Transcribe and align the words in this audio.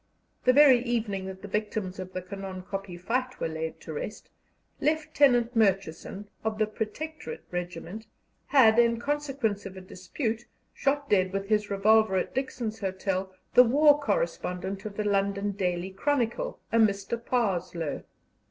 The 0.45 0.51
very 0.53 0.79
evening 0.83 1.27
that 1.27 1.43
the 1.43 1.47
victims 1.47 1.99
of 1.99 2.11
the 2.11 2.23
Canon 2.23 2.63
Kopje 2.63 2.99
fight 2.99 3.39
were 3.39 3.47
laid 3.47 3.79
to 3.81 3.93
rest, 3.93 4.31
Lieutenant 4.79 5.55
Murchison, 5.55 6.27
of 6.43 6.57
the 6.57 6.65
Protectorate 6.65 7.43
Regiment, 7.51 8.07
had, 8.47 8.79
in 8.79 8.99
consequence 8.99 9.63
of 9.67 9.77
a 9.77 9.81
dispute, 9.81 10.45
shot 10.73 11.07
dead 11.07 11.31
with 11.31 11.49
his 11.49 11.69
revolver 11.69 12.15
at 12.15 12.33
Dixon's 12.33 12.79
Hotel 12.79 13.31
the 13.53 13.63
war 13.63 14.01
correspondent 14.01 14.85
of 14.85 14.97
the 14.97 15.03
London 15.03 15.51
Daily 15.51 15.91
Chronicle, 15.91 16.59
a 16.71 16.79
Mr. 16.79 17.15
Parslow. 17.23 18.01